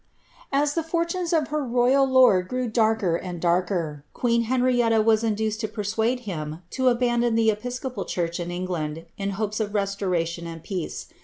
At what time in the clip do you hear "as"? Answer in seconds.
0.51-0.73